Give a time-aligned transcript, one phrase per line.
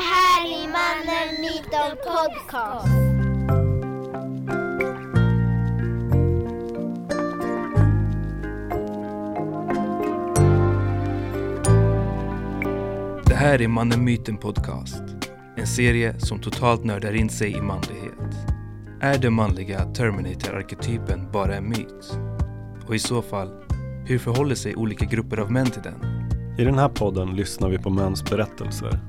[0.00, 2.88] här är Mannen Myten Podcast.
[13.26, 15.02] Det här är Mannen Myten Podcast.
[15.56, 18.46] En serie som totalt nördar in sig i manlighet.
[19.00, 22.18] Är den manliga Terminator-arketypen bara en myt?
[22.86, 23.48] Och i så fall,
[24.06, 26.28] hur förhåller sig olika grupper av män till den?
[26.58, 29.07] I den här podden lyssnar vi på mäns berättelser.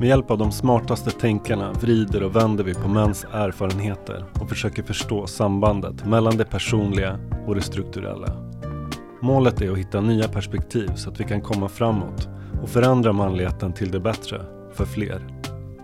[0.00, 4.82] Med hjälp av de smartaste tänkarna vrider och vänder vi på mäns erfarenheter och försöker
[4.82, 8.36] förstå sambandet mellan det personliga och det strukturella.
[9.22, 12.28] Målet är att hitta nya perspektiv så att vi kan komma framåt
[12.62, 15.42] och förändra manligheten till det bättre för fler.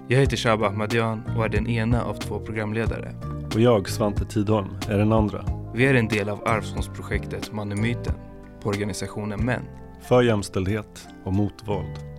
[0.08, 3.14] Jag heter Shaba Ahmadian och är den ena av två programledare.
[3.54, 5.44] Och jag, Svante Tidholm, är den andra.
[5.74, 8.14] Vi är en del av Arvsfondsprojektet Mannen Myten
[8.62, 9.62] på organisationen Män.
[10.08, 12.15] För jämställdhet och mot våld.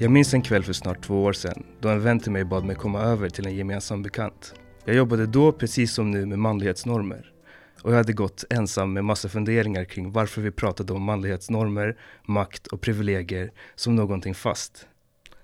[0.00, 2.64] Jag minns en kväll för snart två år sedan då en vän till mig bad
[2.64, 4.54] mig komma över till en gemensam bekant.
[4.84, 7.32] Jag jobbade då precis som nu med manlighetsnormer.
[7.82, 12.66] Och jag hade gått ensam med massa funderingar kring varför vi pratade om manlighetsnormer, makt
[12.66, 14.86] och privilegier som någonting fast.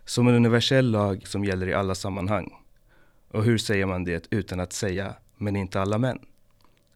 [0.05, 2.53] Som en universell lag som gäller i alla sammanhang.
[3.31, 6.19] Och hur säger man det utan att säga men inte alla män?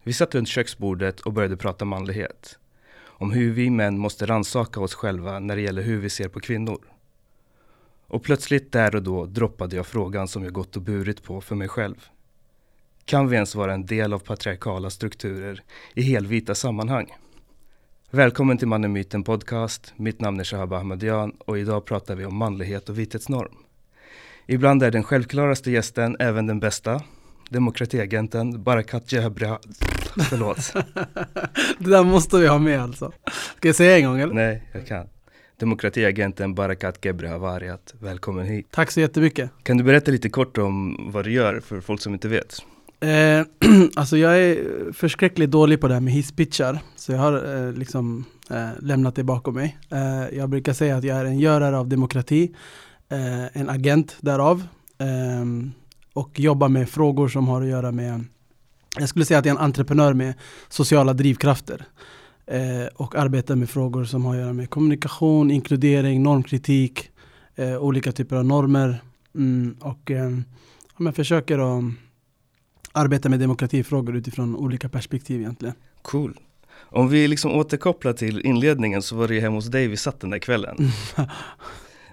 [0.02, 2.58] Vi satt runt köksbordet och började prata manlighet.
[3.04, 6.40] Om hur vi män måste ransaka oss själva när det gäller hur vi ser på
[6.40, 6.97] kvinnor.
[8.08, 11.54] Och plötsligt där och då droppade jag frågan som jag gått och burit på för
[11.54, 12.08] mig själv.
[13.04, 15.62] Kan vi ens vara en del av patriarkala strukturer
[15.94, 17.14] i helvita sammanhang?
[18.10, 19.92] Välkommen till Mannen Myten Podcast.
[19.96, 23.54] Mitt namn är Shahab Ahmadian och idag pratar vi om manlighet och vithetsnorm.
[24.46, 27.02] Ibland är den självklaraste gästen även den bästa.
[27.50, 29.58] Demokratiagenten Barakat Jebra...
[30.30, 30.72] Förlåt.
[31.78, 33.12] Det där måste vi ha med alltså.
[33.56, 34.34] Ska jag säga en gång eller?
[34.34, 35.08] Nej, jag kan.
[35.58, 37.94] Demokratiagenten Barakat Gebre Havariat.
[38.00, 38.66] Välkommen hit.
[38.70, 39.50] Tack så jättemycket.
[39.62, 42.56] Kan du berätta lite kort om vad du gör för folk som inte vet?
[43.00, 43.46] Eh,
[43.96, 44.58] alltså jag är
[44.92, 46.78] förskräckligt dålig på det här med hisspitchar.
[46.96, 49.78] Så jag har eh, liksom eh, lämnat det bakom mig.
[49.90, 52.54] Eh, jag brukar säga att jag är en görare av demokrati.
[53.08, 54.62] eh, en agent därav.
[54.98, 55.44] eh,
[56.12, 58.24] och jobbar med frågor som har att göra med
[58.98, 60.34] jag skulle säga att jag är en entreprenör med
[60.68, 61.84] sociala drivkrafter.
[62.50, 67.10] Eh, och arbetar med frågor som har att göra med kommunikation, inkludering, normkritik,
[67.56, 69.02] eh, olika typer av normer.
[69.34, 70.30] Mm, och eh,
[70.96, 71.84] men försöker att
[72.92, 75.74] arbeta med demokratifrågor utifrån olika perspektiv egentligen.
[76.02, 76.40] Cool.
[76.90, 80.20] Om vi liksom återkopplar till inledningen så var det ju hemma hos dig vi satt
[80.20, 80.76] den där kvällen.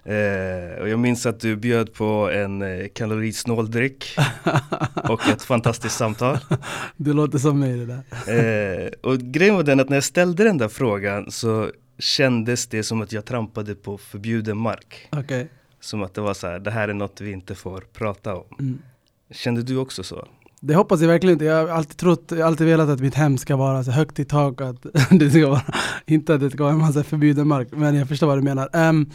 [0.05, 4.05] Eh, och jag minns att du bjöd på en eh, kalorisnål dryck
[5.09, 6.37] och ett fantastiskt samtal.
[6.97, 8.83] Det låter som mig det där.
[8.85, 12.83] Eh, och grejen var den att när jag ställde den där frågan så kändes det
[12.83, 15.07] som att jag trampade på förbjuden mark.
[15.11, 15.47] Okej.
[15.79, 18.45] Som att det var så här, det här är något vi inte får prata om.
[18.59, 18.79] Mm.
[19.31, 20.27] Kände du också så?
[20.59, 21.45] Det hoppas jag verkligen inte.
[21.45, 24.19] Jag har alltid trott, jag har alltid velat att mitt hem ska vara så högt
[24.19, 24.61] i tak.
[24.61, 25.61] Att det ska vara,
[26.05, 27.67] inte att det ska vara en massa förbjuden mark.
[27.71, 28.69] Men jag förstår vad du menar.
[28.73, 29.09] Ehm,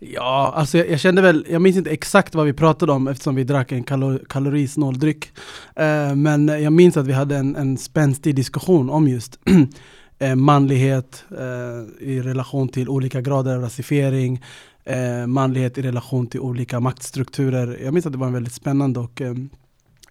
[0.00, 3.34] ja, alltså jag, jag kände väl, jag minns inte exakt vad vi pratade om eftersom
[3.34, 5.32] vi drack en kalor, kalorisnål dryck.
[5.80, 9.38] Uh, eh, men jag minns att vi hade en, en spänstig diskussion om just
[10.18, 14.44] eh, manlighet uh, i relation till olika grader av rasifiering.
[14.90, 17.78] uh, manlighet i relation till olika maktstrukturer.
[17.84, 19.50] Jag minns att det var en väldigt spännande och um,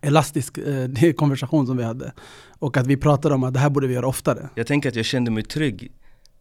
[0.01, 2.11] elastisk eh, konversation som vi hade.
[2.59, 4.49] Och att vi pratade om att det här borde vi göra oftare.
[4.55, 5.91] Jag tänker att jag kände mig trygg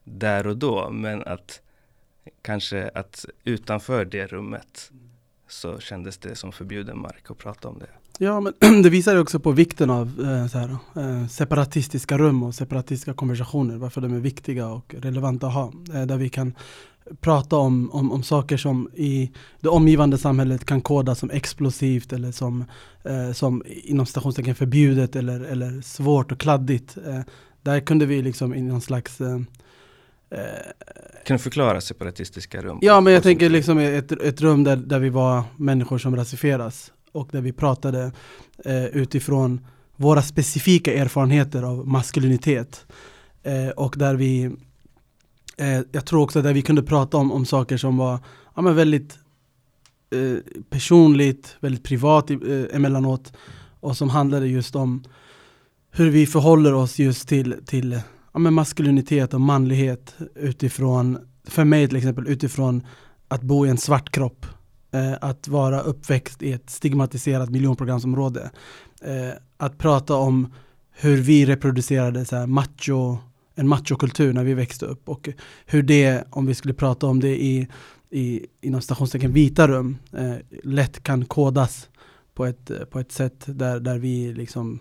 [0.05, 1.61] där och då men att
[2.43, 4.91] kanske att utanför det rummet
[5.49, 7.89] så kändes det som förbjuden mark att prata om det.
[8.19, 12.43] Ja, men det visar ju också på vikten av eh, så här, eh, separatistiska rum
[12.43, 13.77] och separatistiska konversationer.
[13.77, 15.73] Varför de är viktiga och relevanta att ha.
[15.95, 16.55] Eh, där vi kan
[17.21, 22.33] prata om, om, om saker som i det omgivande samhället kan kodas som explosivt eller
[22.33, 22.65] som,
[23.05, 26.97] eh, som inom citationstecken förbjudet eller, eller svårt och kladdigt.
[27.07, 27.21] Eh,
[27.63, 29.41] där kunde vi liksom i någon slags eh,
[31.27, 32.79] kan du förklara separatistiska rum?
[32.83, 36.93] Ja men jag tänker liksom ett, ett rum där, där vi var människor som rasifieras
[37.13, 38.13] och där vi pratade
[38.65, 39.67] eh, utifrån
[39.97, 42.87] våra specifika erfarenheter av maskulinitet.
[43.43, 44.45] Eh, och där vi,
[45.57, 48.19] eh, jag tror också där vi kunde prata om, om saker som var
[48.57, 49.19] ja, men väldigt
[50.11, 52.37] eh, personligt, väldigt privat eh,
[52.73, 53.33] emellanåt
[53.81, 55.05] och som handlade just om
[55.91, 58.01] hur vi förhåller oss just till, till
[58.39, 62.87] ja, men maskulinitet och manlighet utifrån, för mig till exempel utifrån
[63.29, 64.47] att bo i en svart kropp.
[64.93, 68.51] Eh, att vara uppväxt i ett stigmatiserat miljonprogramsområde.
[69.03, 70.53] Eh, att prata om
[70.91, 73.17] hur vi reproducerade så här macho
[73.55, 75.29] en machokultur när vi växte upp och
[75.67, 77.69] hur det, om vi skulle prata om det i,
[78.11, 81.89] i inom stationstecken vita rum, eh, lätt kan kodas
[82.35, 84.81] på ett, på ett sätt där, där vi liksom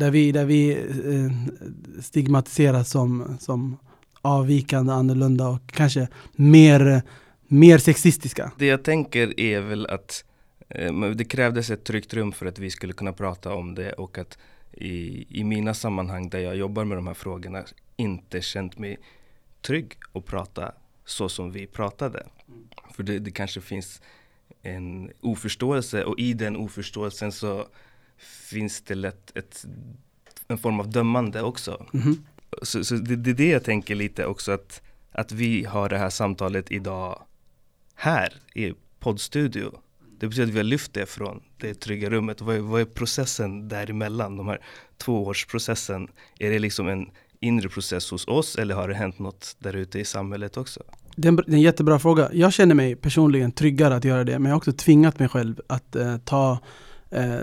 [0.00, 3.76] där vi, där vi eh, stigmatiseras som, som
[4.22, 7.02] avvikande, annorlunda och kanske mer,
[7.46, 8.52] mer sexistiska.
[8.58, 10.24] Det jag tänker är väl att
[10.68, 14.18] eh, det krävdes ett tryggt rum för att vi skulle kunna prata om det och
[14.18, 14.38] att
[14.72, 17.64] i, i mina sammanhang där jag jobbar med de här frågorna
[17.96, 18.98] inte känt mig
[19.62, 20.72] trygg att prata
[21.04, 22.26] så som vi pratade.
[22.48, 22.68] Mm.
[22.94, 24.02] För det, det kanske finns
[24.62, 27.66] en oförståelse och i den oförståelsen så
[28.20, 29.64] finns det lätt ett,
[30.48, 31.86] en form av dömande också.
[31.94, 32.24] Mm.
[32.62, 34.82] Så, så det, det, är det jag tänker lite också att,
[35.12, 37.22] att vi har det här samtalet idag
[37.94, 39.72] här i poddstudio.
[40.18, 42.40] Det betyder att vi har lyft det från det trygga rummet.
[42.40, 44.36] Vad är, vad är processen däremellan?
[44.36, 44.60] De här
[44.96, 46.08] tvåårsprocessen.
[46.38, 49.98] Är det liksom en inre process hos oss eller har det hänt något där ute
[49.98, 50.82] i samhället också?
[51.16, 52.30] Det är, en, det är en jättebra fråga.
[52.32, 55.60] Jag känner mig personligen tryggare att göra det men jag har också tvingat mig själv
[55.66, 56.58] att eh, ta
[57.10, 57.40] eh,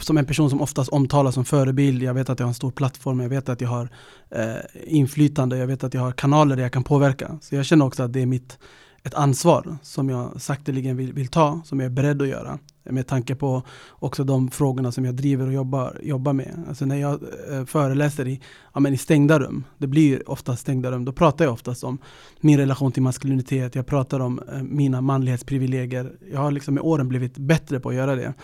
[0.00, 2.02] som en person som oftast omtalas som förebild.
[2.02, 3.88] Jag vet att jag har en stor plattform, jag vet att jag har
[4.30, 4.54] eh,
[4.84, 7.38] inflytande, jag vet att jag har kanaler där jag kan påverka.
[7.42, 8.58] Så jag känner också att det är mitt
[9.04, 12.58] ett ansvar som jag sakteligen vill, vill ta, som jag är beredd att göra.
[12.90, 16.64] Med tanke på också de frågorna som jag driver och jobbar, jobbar med.
[16.68, 17.20] Alltså när jag
[17.50, 18.40] eh, föreläser i,
[18.74, 21.98] ja, men i stängda rum, det blir ofta stängda rum, då pratar jag oftast om
[22.40, 26.12] min relation till maskulinitet, jag pratar om eh, mina manlighetsprivilegier.
[26.32, 28.34] Jag har liksom med åren blivit bättre på att göra det.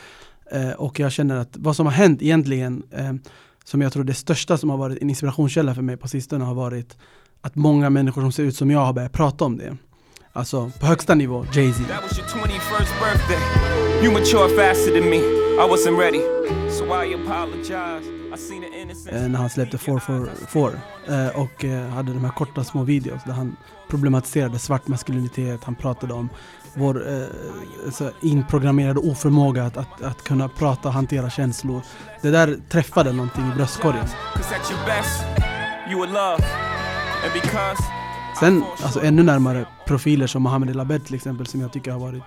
[0.52, 3.12] Eh, och jag känner att vad som har hänt egentligen, eh,
[3.64, 6.54] som jag tror det största som har varit en inspirationskälla för mig på sistone har
[6.54, 6.96] varit
[7.40, 9.76] att många människor som ser ut som jag har börjat prata om det.
[10.32, 11.84] Alltså på högsta nivå, Jay-Z.
[19.12, 20.70] Eh, när han släppte 444
[21.08, 23.56] eh, och eh, hade de här korta små videos där han
[23.88, 26.28] problematiserade svart maskulinitet, han pratade om
[26.74, 31.82] vår eh, inprogrammerade oförmåga att, att, att kunna prata och hantera känslor.
[32.22, 34.06] Det där träffade någonting i bröstkorgen.
[38.40, 41.98] Sen, alltså ännu närmare profiler som Mohammed El Abed till exempel som jag tycker har
[41.98, 42.22] varit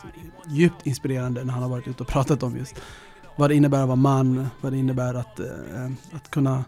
[0.48, 2.76] djupt inspirerande när han har varit ute och pratat om just
[3.36, 5.46] vad det innebär att vara man, vad det innebär att, eh,
[6.16, 6.64] att kunna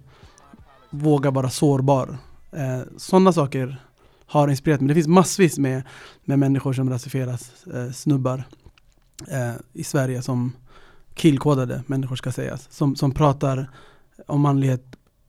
[0.90, 2.18] våga vara sårbar.
[2.52, 3.85] Eh, Sådana saker
[4.26, 4.88] har inspirerat mig.
[4.88, 5.84] Det finns massvis med,
[6.26, 8.44] med människor som rasifieras, eh, snubbar
[9.28, 10.54] eh, i Sverige som
[11.14, 12.68] killkodade människor ska sägas.
[12.72, 13.70] Som, som pratar
[14.28, 14.84] om manlighet.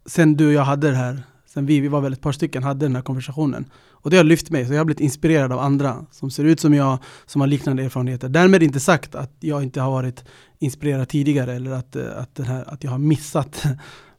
[0.07, 2.63] Sen du och jag hade det här, sen vi, vi var väl ett par stycken,
[2.63, 3.71] hade den här konversationen.
[4.07, 6.61] Och det har lyft mig, så jag har blivit inspirerad av andra som ser ut
[6.61, 8.29] som jag, som har liknande erfarenheter.
[8.29, 10.25] Därmed inte sagt att jag inte har varit
[10.59, 13.65] inspirerad tidigare eller att, eh, att, här, att jag har missat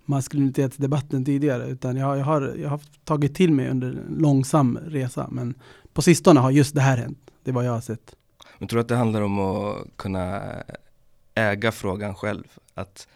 [0.08, 5.28] maskulinitetsdebatten tidigare utan jag, jag, har, jag har tagit till mig under en långsam resa
[5.32, 5.56] men
[5.94, 7.20] på sistone har just det här hänt.
[7.44, 8.16] Det är vad jag har sett.
[8.60, 10.42] Men tror du att det handlar om att kunna
[11.36, 12.44] äga frågan själv?
[12.74, 13.08] Att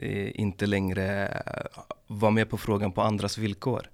[0.00, 1.42] eh, inte längre
[2.06, 3.90] vara med på frågan på andras villkor?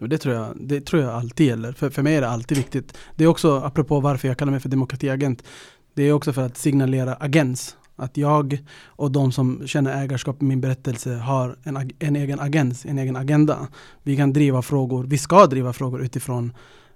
[0.00, 1.72] Det tror jag, det tror jag alltid gäller.
[1.72, 2.98] För, för mig är det alltid viktigt.
[3.16, 5.44] Det är också, apropå varför jag kallar mig för demokratiagent,
[5.94, 7.76] det är också för att signalera agens.
[7.98, 12.86] Att jag och de som känner ägarskap i min berättelse har en, en egen agens,
[12.86, 13.68] en egen agenda.
[14.02, 16.52] Vi kan driva frågor, vi ska driva frågor utifrån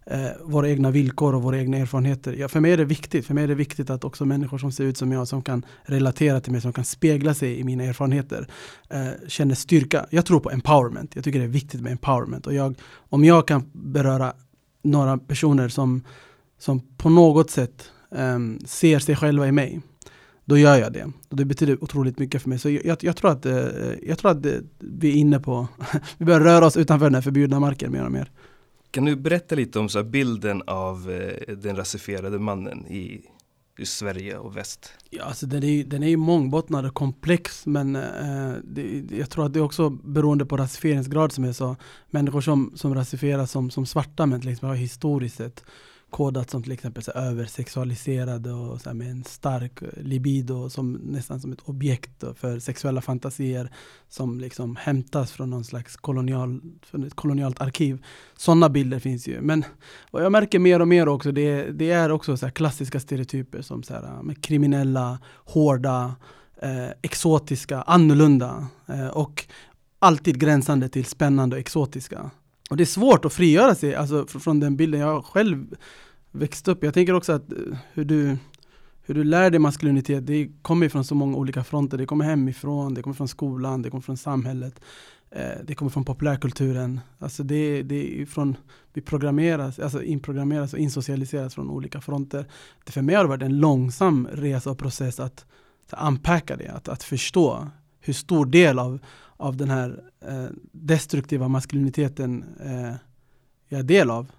[0.06, 2.32] eh, våra egna villkor och våra egna erfarenheter.
[2.32, 3.26] Ja, för mig är det viktigt.
[3.26, 5.66] För mig är det viktigt att också människor som ser ut som jag, som kan
[5.82, 8.48] relatera till mig, som kan spegla sig i mina erfarenheter,
[8.90, 10.06] eh, känner styrka.
[10.10, 11.14] Jag tror på empowerment.
[11.14, 12.46] Jag tycker det är viktigt med empowerment.
[12.46, 14.32] Och jag, om jag kan beröra
[14.82, 16.02] några personer som,
[16.58, 19.80] som på något sätt eh, ser sig själva i mig,
[20.52, 21.12] då gör jag det.
[21.28, 22.58] Och det betyder otroligt mycket för mig.
[22.58, 23.54] Så jag, jag tror att, eh,
[24.02, 24.46] jag tror att
[24.78, 25.68] vi är inne på,
[26.18, 28.30] vi börjar röra oss utanför den här förbjudna marken mer och mer.
[28.90, 33.20] Kan du berätta lite om så bilden av eh, den rasifierade mannen i,
[33.78, 34.90] i Sverige och väst?
[35.10, 39.46] Ja, alltså den är, den är ju mångbottnad och komplex men eh, det, jag tror
[39.46, 41.76] att det är också beroende på rasifieringsgrad som är så.
[42.10, 45.64] Människor som, som rasifieras som, som svarta men liksom historiskt sett
[46.12, 51.52] kodat som till exempel så översexualiserade och så med en stark libido som nästan som
[51.52, 53.70] ett objekt för sexuella fantasier
[54.08, 58.04] som liksom hämtas från någon slags kolonial, från ett kolonialt arkiv.
[58.36, 59.40] Sådana bilder finns ju.
[59.40, 59.64] Men
[60.10, 63.82] vad jag märker mer och mer också det, det är också så klassiska stereotyper som
[63.82, 66.14] så här, med kriminella, hårda,
[66.62, 69.46] eh, exotiska, annorlunda eh, och
[69.98, 72.30] alltid gränsande till spännande och exotiska.
[72.72, 75.00] Och det är svårt att frigöra sig alltså, från den bilden.
[75.00, 75.76] Jag själv
[76.30, 76.84] växt upp.
[76.84, 77.58] Jag tänker också att eh,
[77.92, 78.36] hur du,
[79.02, 81.98] hur du lär dig maskulinitet, det kommer från så många olika fronter.
[81.98, 84.80] Det kommer hemifrån, det kommer från skolan, det kommer från samhället.
[85.30, 87.00] eh, det kommer från populärkulturen.
[87.18, 88.56] Alltså det, det är från,
[88.92, 92.46] vi programmeras, alltså inprogrammeras och insocialiseras från olika fronter.
[92.84, 95.44] Det för mig har det varit en långsam resa och process att,
[95.90, 97.68] att unpacka det, att, att förstå
[98.00, 98.98] hur stor del av,
[99.42, 102.94] av den här eh, destruktiva maskuliniteten eh,
[103.68, 104.30] jag är del av.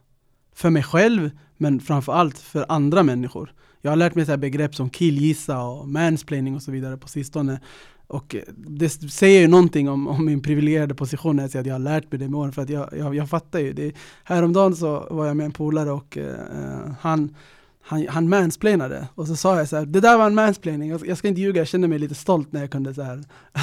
[0.53, 3.53] För mig själv, men framförallt för andra människor.
[3.81, 7.59] Jag har lärt mig så begrepp som killgissa och mansplaining och så vidare på sistone.
[8.07, 11.73] Och det säger ju någonting om, om min privilegierade position när jag säger att jag
[11.73, 12.51] har lärt mig det med åren.
[12.51, 13.73] För att jag, jag, jag fattar ju.
[13.73, 17.35] Det, häromdagen så var jag med en polare och eh, eh han,
[17.85, 19.07] han, han mansplainade.
[19.15, 20.89] Och så sa jag så här, det där var en mansplaining.
[20.89, 23.15] Jag, jag ska inte ljuga, jag kände mig lite stolt när jag kunde, så här,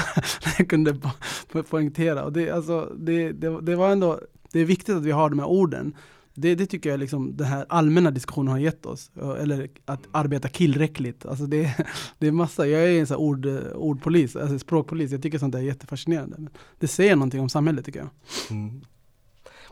[0.45, 1.09] när jag kunde po
[1.53, 2.25] po poängtera.
[2.25, 4.21] Och det, alltså, det, det, det var ändå,
[4.53, 5.95] det är viktigt att vi har de här orden.
[6.35, 9.11] Det, det tycker jag liksom den här allmänna diskussionen har gett oss.
[9.39, 11.27] Eller att arbeta killräckligt.
[11.27, 11.87] Alltså det,
[12.19, 15.13] det är massa, jag är en sån ord, ordpolis, alltså språkpolis.
[15.13, 16.51] Jag tycker sånt där är jättefascinerande.
[16.79, 18.09] Det säger någonting om samhället tycker jag.
[18.51, 18.81] Mm.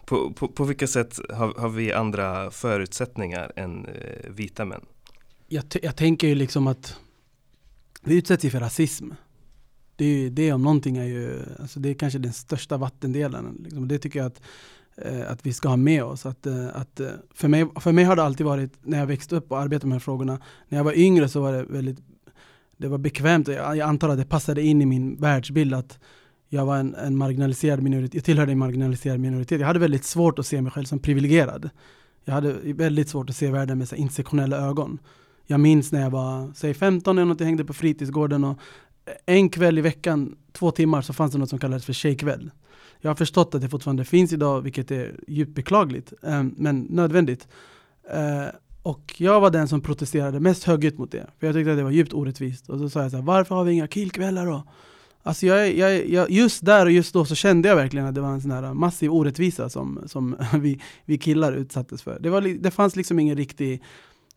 [0.09, 4.81] På, på, på vilka sätt har, har, vi andra förutsättningar än eh, vita män?
[5.49, 6.97] Jag, jag tänker ju liksom att
[8.03, 9.11] vi utsätts ju för rasism.
[9.97, 13.61] Det, är ju det om någonting är ju, alltså det är kanske den största vattendelen.
[13.65, 13.89] Liksom.
[13.89, 14.41] Det tycker jag att
[15.03, 16.27] Eh, att vi ska ha med oss.
[16.27, 19.37] Att, eh, att, eh, för, mig, för mig har det alltid varit, när jag växte
[19.37, 21.99] upp och arbetade med de här frågorna, när jag var yngre så var det väldigt
[22.77, 23.49] det var bekvämt.
[23.49, 25.99] Jag, jag antar att det passade in i min världsbild att
[26.49, 29.61] jag var en, en marginaliserad minoritet, jag tillhörde en marginaliserad minoritet.
[29.61, 31.71] Jag hade väldigt svårt att se mig själv som privilegierad.
[32.25, 34.99] Jag hade väldigt svårt att se världen med så intersektionella ögon.
[35.47, 38.59] Jag minns när jag var, säg 15 eller något, jag hängde på fritidsgården och
[39.07, 42.51] eh, en kväll i veckan, två timmar, så fanns det något som kallades för tjejkväll.
[43.01, 47.49] Jag har förstått att det fortfarande finns idag, vilket är djupt beklagligt, eh, men nödvändigt.
[48.11, 48.47] Eh,
[48.83, 51.85] och jag var den som protesterade mest högljutt mot det, för jag tyckte att det
[51.85, 52.69] var djupt orättvist.
[52.69, 54.63] Och så sa jag så här, varför har vi inga killkvällar då?
[55.23, 58.21] Alltså jag, jag, jag, just där och just då så kände jag verkligen att det
[58.21, 62.19] var en sån här massiv orättvisa som, som vi, vi killar utsattes för.
[62.21, 63.83] Det, var, det fanns liksom ingen riktig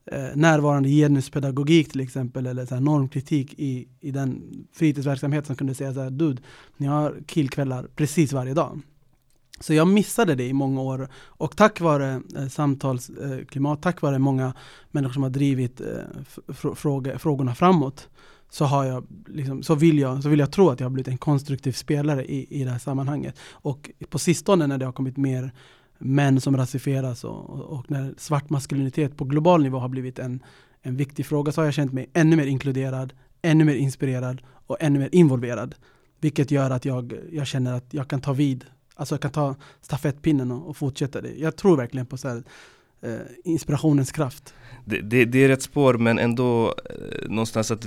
[0.05, 4.41] eh, närvarande genuspedagogik till exempel, eller så här normkritik i, i den
[4.73, 6.41] fritidsverksamhet som kunde säga så här, dude,
[6.77, 8.81] ni har killkvällar precis varje dag.
[9.59, 14.19] Så jag missade det i många år och tack vare eh, samtalsklimat, eh, tack vare
[14.19, 14.53] många
[14.91, 18.09] människor som har drivit eh, fråga, frågorna framåt
[18.53, 21.07] så, har jag, liksom, så, vill jag, så vill jag tro att jag har blivit
[21.07, 23.35] en konstruktiv spelare i, i det här sammanhanget.
[23.51, 25.51] Och på sistone när det har kommit mer
[25.97, 30.43] män som rasifieras och, och, när svart maskulinitet på global nivå har blivit en,
[30.81, 34.77] en viktig fråga så har jag känt mig ännu mer inkluderad, ännu mer inspirerad och
[34.79, 35.75] ännu mer involverad.
[36.19, 38.65] Vilket gör att jag, jag känner att jag kan ta vid,
[38.95, 41.33] alltså jag kan ta stafettpinnen och, och fortsätta det.
[41.33, 42.43] Jag tror verkligen på så här,
[43.43, 44.53] inspirationens kraft.
[44.85, 47.85] Det, det, det, är rätt spår men ändå eh, någonstans att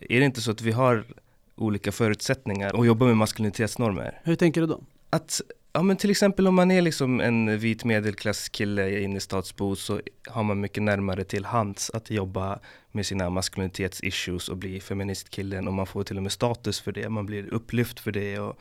[0.00, 1.04] är det inte så att vi har
[1.56, 4.20] olika förutsättningar att jobba med maskulinitetsnormer?
[4.24, 4.80] Hur tänker du då?
[5.10, 5.40] Att
[5.76, 10.42] Ja men till exempel om man är liksom en vit medelklasskille i innerstadsbo så har
[10.42, 12.58] man mycket närmare till hands att jobba
[12.92, 17.08] med sina maskulinitetsissues och bli feministkillen och man får till och med status för det,
[17.08, 18.38] man blir upplyft för det.
[18.38, 18.60] Och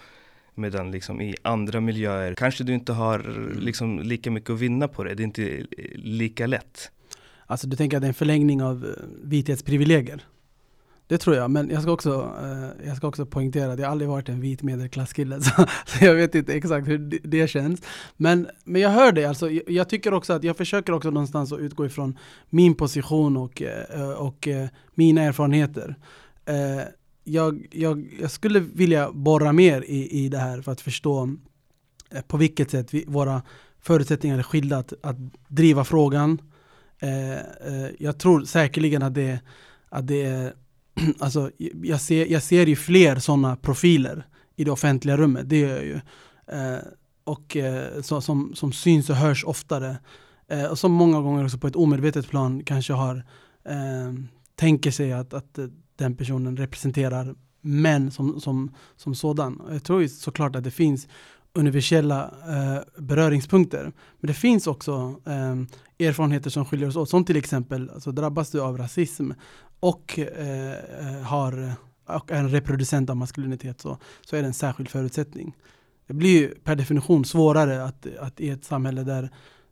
[0.55, 3.19] medan liksom i andra miljöer kanske du inte har
[3.59, 6.91] liksom lika mycket att vinna på det, det är inte lika lätt.
[7.45, 8.91] Alltså du tänker att det är en förlängning av eh,
[9.23, 10.23] vithetsprivilegier?
[11.07, 14.09] Det tror jag, men jag ska också, eh, jag ska också poängtera att jag aldrig
[14.09, 17.81] varit en vit medelklasskille, så, så jag vet inte exakt hur det, det känns.
[18.17, 21.53] Men, men jag hör det, alltså, jag, jag, tycker också att jag försöker också någonstans
[21.53, 22.17] att utgå ifrån
[22.49, 25.95] min position och, eh, och eh, mina erfarenheter.
[26.45, 26.83] Eh,
[27.23, 31.35] jag, jag, jag skulle vilja borra mer i, i det här för att förstå
[32.11, 33.41] eh, på vilket sätt vi, våra
[33.81, 35.15] förutsättningar är skilda att, att
[35.47, 36.41] driva frågan.
[36.99, 39.39] Eh, eh jag tror säkerligen att det,
[39.89, 40.53] att det är
[41.19, 41.51] alltså,
[41.83, 45.85] jag, ser, jag ser ju fler sådana profiler i det offentliga rummet, det gör jag
[45.85, 45.99] ju.
[46.47, 46.79] Eh,
[47.23, 49.97] och eh, så, som, som syns och hörs oftare.
[50.47, 53.15] Eh, och som många gånger också på ett omedvetet plan kanske har
[53.65, 54.13] eh,
[54.55, 59.61] tänker sig att, att eh, den personen representerar män som, som, som sådan.
[59.71, 61.07] Jag tror såklart att det finns
[61.53, 63.83] universella eh, beröringspunkter.
[64.19, 67.09] Men det finns också eh, erfarenheter som skiljer oss åt.
[67.09, 69.31] Som till exempel, alltså, drabbas du av rasism
[69.79, 74.53] och eh, eh, har och är en reproducent av maskulinitet så, så är det en
[74.53, 75.55] särskild förutsättning.
[76.07, 79.29] Det blir ju per definition svårare att, att i ett samhälle där,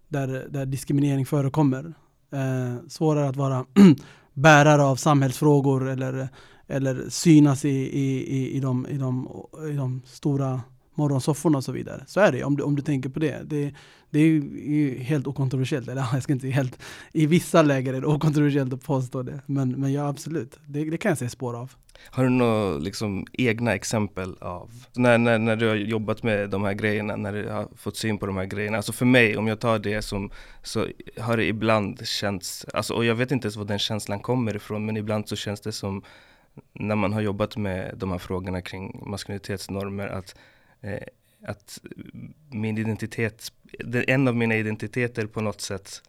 [0.07, 1.93] där, där diskriminering förekommer.
[2.31, 3.65] Eh, svårare att vara
[4.33, 6.29] bärare av samhällsfrågor eller,
[6.67, 9.27] eller synas i, i, i, i, de, i, de,
[9.69, 10.61] i de stora
[10.95, 12.03] morgonsofforna och så vidare.
[12.07, 13.41] Så är det om du, om du tänker på det.
[13.43, 13.73] Det,
[14.11, 16.79] det är ju helt okontroversiellt, eller jag ska inte helt,
[17.13, 19.41] i vissa läger är det okontroversiellt att påstå det.
[19.45, 21.71] Men, men ja absolut, det, det kan jag se spår av.
[22.09, 26.63] Har du några liksom, egna exempel av när, när, när du har jobbat med de
[26.63, 28.77] här grejerna, när du har fått syn på de här grejerna?
[28.77, 30.31] Alltså för mig, om jag tar det som,
[30.63, 30.87] så
[31.19, 34.85] har det ibland känts, alltså, och jag vet inte ens var den känslan kommer ifrån,
[34.85, 36.03] men ibland så känns det som
[36.73, 40.35] när man har jobbat med de här frågorna kring maskulinitetsnormer att,
[40.81, 41.03] eh,
[41.47, 41.79] att
[42.49, 43.51] min identitet,
[44.07, 46.01] en av mina identiteter på något sätt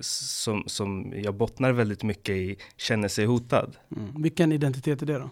[0.00, 3.76] som, som jag bottnar väldigt mycket i känner sig hotad.
[3.96, 4.22] Mm.
[4.22, 5.30] Vilken identitet är det då?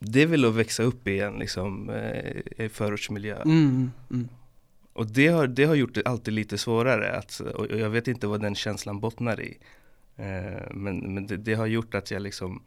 [0.00, 3.36] Det är väl att växa upp i en liksom, eh, i förortsmiljö.
[3.36, 4.28] Mm, mm.
[4.92, 8.26] Och det har, det har gjort det alltid lite svårare att, och jag vet inte
[8.26, 9.58] vad den känslan bottnar i.
[10.16, 12.62] Eh, men men det, det, har gjort att jag liksom mm,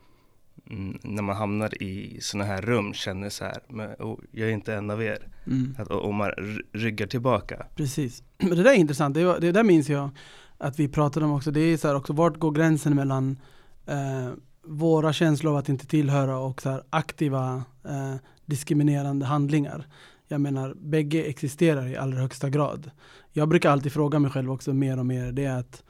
[1.03, 4.73] när man hamnar i sådana här rum känner så här, men, oh, jag är inte
[4.73, 5.27] en av er.
[5.47, 5.75] Mm.
[5.77, 6.31] Att, och, och man
[6.71, 7.65] ryggar tillbaka.
[7.75, 8.23] Precis.
[8.37, 10.09] Men det där är intressant, det, det där minns jag
[10.57, 13.39] att vi pratade om också, det är så här också, vart går gränsen mellan
[13.85, 14.29] eh,
[14.63, 18.15] våra känslor av att inte tillhöra och så här, aktiva eh,
[18.45, 19.87] diskriminerande handlingar.
[20.27, 22.91] Jag menar, bägge existerar i allra högsta grad.
[23.31, 25.83] Jag brukar alltid fråga mig själv också mer och mer, det är att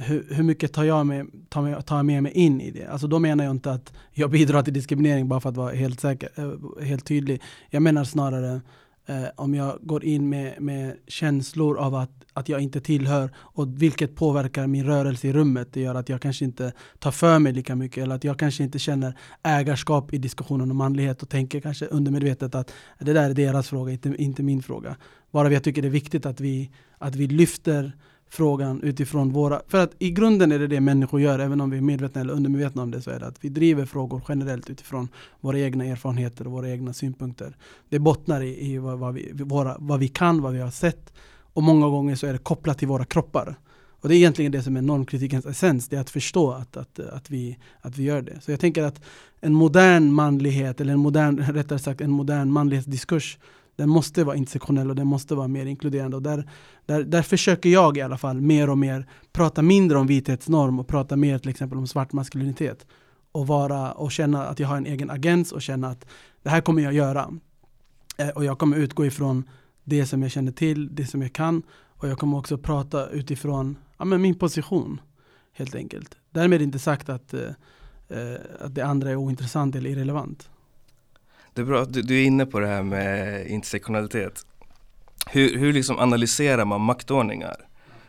[0.00, 2.86] hur, hur mycket tar jag, med, tar, med, tar jag med mig in i det?
[2.86, 6.00] Alltså då menar jag inte att jag bidrar till diskriminering bara för att vara helt,
[6.00, 7.42] säker, eh, helt tydlig.
[7.70, 8.60] Jag menar snarare
[9.06, 13.82] eh, om jag går in med, med känslor av att, att jag inte tillhör och
[13.82, 15.68] vilket påverkar min rörelse i rummet.
[15.72, 18.64] Det gör att jag kanske inte tar för mig lika mycket eller att jag kanske
[18.64, 23.34] inte känner ägarskap i diskussionen om manlighet och tänker kanske undermedvetet att det där är
[23.34, 24.96] deras fråga, inte, inte min fråga.
[25.30, 27.92] Bara jag tycker det är viktigt att vi, att vi lyfter
[28.30, 29.62] frågan utifrån våra...
[29.68, 32.32] För att i grunden är det det människor gör, även om vi är medvetna eller
[32.32, 35.08] undermedvetna om det, så är det att vi driver frågor generellt utifrån
[35.40, 37.56] våra egna erfarenheter och våra egna synpunkter.
[37.88, 41.12] Det bottnar i, i vad, vad, vi, våra, vad vi kan, vad vi har sett
[41.52, 43.56] och många gånger så är det kopplat till våra kroppar.
[44.00, 46.98] Och det är egentligen det som är normkritikens essens, det är att förstå att, att,
[46.98, 48.40] att, vi, att vi gör det.
[48.40, 49.00] Så jag tänker att
[49.40, 53.38] en modern manlighet, eller en modern, rättare sagt en modern manlighetsdiskurs
[53.78, 56.16] den måste vara intersektionell och den måste vara mer inkluderande.
[56.16, 56.50] Och där,
[56.86, 60.88] där, där försöker jag i alla fall mer och mer prata mindre om vithetsnorm och
[60.88, 62.86] prata mer till exempel om svart maskulinitet.
[63.32, 66.06] Och, vara, och känna att jag har en egen agens och känna att
[66.42, 67.30] det här kommer jag göra.
[68.16, 69.44] Eh, och jag kommer utgå ifrån
[69.84, 71.62] det som jag känner till, det som jag kan.
[71.86, 75.00] Och jag kommer också prata utifrån ja, men min position.
[75.52, 76.16] Helt enkelt.
[76.30, 77.40] Därmed inte sagt att, eh,
[78.08, 80.50] eh att det andra är ointressant eller irrelevant.
[81.58, 84.46] Det är bra att du, du är inne på det här med intersektionalitet.
[85.26, 87.56] Hur, hur liksom analyserar man maktordningar?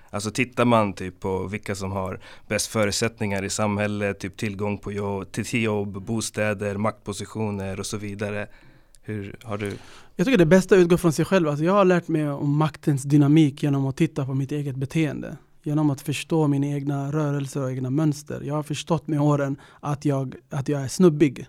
[0.10, 4.92] Alltså tittar man typ på vilka som har bäst förutsättningar i samhället, typ tillgång på
[4.92, 8.48] jobb, till jobb, bostäder, maktpositioner och så vidare.
[9.02, 9.78] Hur har du?
[10.16, 11.48] Jag tycker det bästa utgår från sig själv.
[11.48, 15.38] Alltså jag har lärt mig om maktens dynamik genom att titta på mitt eget beteende.
[15.64, 18.42] Genom att förstå mina egna rörelser och egna mönster.
[18.42, 21.48] Jag har förstått med åren att jag, att jag är snubbig.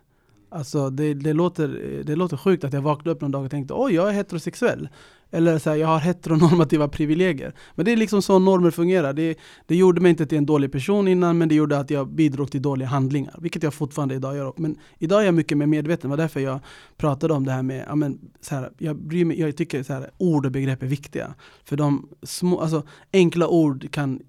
[0.53, 1.69] Alltså det, det, låter,
[2.05, 4.89] det låter sjukt att jag vaknade upp någon dag och tänkte oj, jag är heterosexuell.
[5.31, 7.55] Eller så här, jag har heteronormativa privilegier.
[7.75, 9.13] Men det är liksom så normer fungerar.
[9.13, 12.09] Det, det gjorde mig inte till en dålig person innan, men det gjorde att jag
[12.09, 13.35] bidrog till dåliga handlingar.
[13.41, 14.53] Vilket jag fortfarande idag gör.
[14.57, 16.11] Men idag är jag mycket mer medveten.
[16.11, 16.61] Det var därför jag
[16.97, 19.93] pratade om det här med, ja, men, så här, jag, bryr mig, jag tycker så
[19.93, 21.35] här, ord och begrepp är viktiga.
[21.65, 22.83] För de små, alltså,
[23.13, 24.21] enkla ord kan,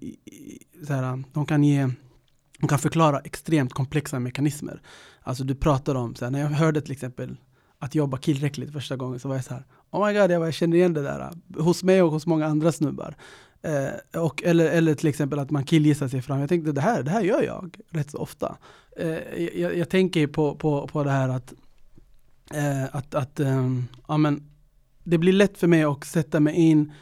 [0.86, 1.90] så här, de kan ge
[2.62, 4.80] de kan förklara extremt komplexa mekanismer.
[5.22, 7.36] Alltså du pratar om, så här, när jag hörde till exempel
[7.78, 10.46] att jobba killräckligt första gången så var jag så här, oh my god, jag, bara,
[10.46, 13.16] jag känner igen det där äh, hos mig och hos många andra snubbar.
[13.62, 16.40] Eh, och, eller, eller till exempel att man killgissar sig fram.
[16.40, 18.56] Jag tänkte det här, det här gör jag rätt så ofta.
[18.96, 21.52] Eh, jag, jag, tänker på, på, på det här att,
[22.54, 24.48] eh, att, att ehm, ja, men,
[25.04, 26.92] det blir lätt för mig att sätta mig in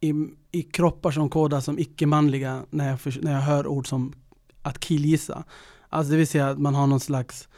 [0.00, 0.14] i,
[0.50, 4.12] i kroppar som kodas som icke-manliga när jag, när jag hör ord som
[4.62, 5.44] att killgissa.
[5.94, 7.48] Alltså det vill säga att man har någon slags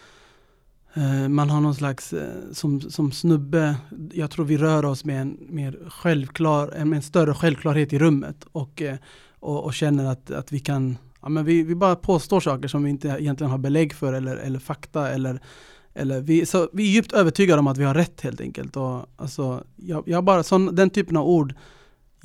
[0.94, 3.77] eh, man har någon slags, eh, som, som snubbe,
[4.12, 8.46] jag tror vi rör oss med en mer självklar, med en större självklarhet i rummet
[8.53, 8.96] och, eh,
[9.40, 12.85] och, och känner att, att vi kan, ja men vi, vi bara påstår saker som
[12.85, 15.40] vi inte egentligen har belägg för eller, eller fakta eller
[15.94, 18.77] eller vi, så vi är djupt övertygade om att vi har rätt helt enkelt.
[18.77, 21.55] Och, alltså, jag, jag bara, sån, den typen av ord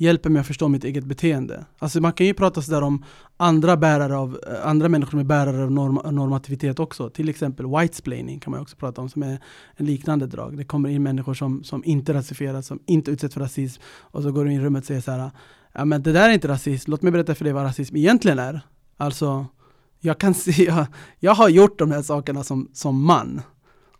[0.02, 1.64] hjälper mig att förstå mitt eget beteende.
[1.78, 3.04] Alltså man kan ju prata sådär om
[3.36, 7.10] andra, bärare av, eh, andra människor som är bärare av norm, normativitet också.
[7.10, 9.38] Till exempel whitesplaining kan man också prata om som är
[9.76, 10.56] en liknande drag.
[10.56, 14.32] Det kommer in människor som, som inte rasifieras, som inte utsätts för rasism och så
[14.32, 15.30] går du in i rummet och säger så här,
[15.72, 18.38] ja men det där är inte rasism, låt mig berätta för dig vad rasism egentligen
[18.38, 18.60] är.
[18.96, 19.46] Alltså,
[20.00, 20.86] jag kan se, jag,
[21.18, 23.42] jag har gjort de här sakerna som, som man.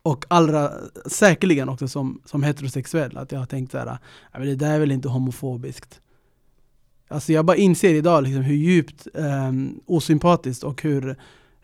[0.02, 0.72] Och allra
[1.06, 3.98] säkerligen också som, som heterosexuell, att jag har tänkt såhär,
[4.32, 6.00] det där är väl inte homofobiskt.
[7.08, 9.52] Alltså jag bara inser idag liksom hur djupt eh,
[9.86, 11.16] osympatiskt och hur,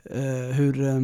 [0.05, 1.01] eh, hur, eh,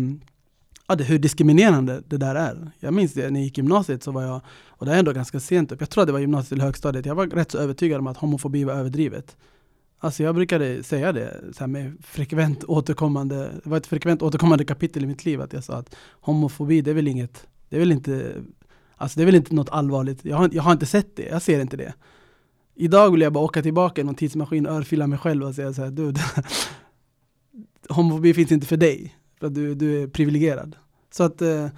[0.86, 2.70] ja, det, hur diskriminerande det där är.
[2.80, 5.40] Jag minns det när jag gick gymnasiet så var jag, och det är ändå ganska
[5.40, 8.00] sent upp, jag tror att det var gymnasiet eller högstadiet, jag var rätt så övertygad
[8.00, 9.36] om att homofobi var överdrivet.
[9.98, 15.04] Alltså jag brukade säga det så med frekvent återkommande, det var ett frekvent återkommande kapitel
[15.04, 17.92] i mitt liv att jag sa att homofobi det är väl inget, det är väl
[17.92, 18.34] inte,
[18.96, 21.42] alltså det är väl inte något allvarligt, jag har, jag har inte sett det, jag
[21.42, 21.94] ser inte det.
[22.74, 25.90] Idag vill jag bara åka tillbaka i någon tidsmaskin örfila mig själv och säga såhär,
[25.90, 26.14] du,
[27.88, 30.76] homofobi finns inte för dig, för att du, du är privilegierad.
[31.10, 31.68] Så att eh,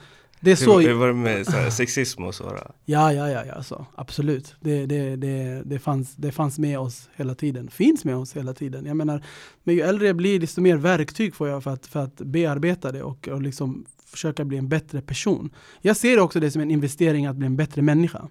[0.46, 0.80] det är så...
[0.80, 2.58] Hur var det med så här, sexism och så?
[2.84, 4.54] Ja, ja, ja, ja så, absolut.
[4.60, 8.54] Det, det, det, det, fanns, det fanns med oss hela tiden, finns med oss hela
[8.54, 8.86] tiden.
[8.86, 9.24] Jag menar,
[9.64, 12.92] men ju äldre jag blir, desto mer verktyg får jag för att, för att bearbeta
[12.92, 15.50] det och, och liksom försöka bli en bättre person.
[15.80, 18.28] Jag ser också det som en investering att bli en bättre människa.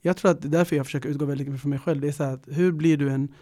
[0.00, 2.00] Jag tror att det är därför jag försöker utgå väldigt mycket från mig själv.
[2.00, 3.34] Det är så här att, hur blir du en,